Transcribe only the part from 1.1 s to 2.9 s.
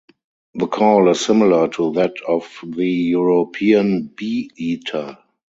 similar to that of the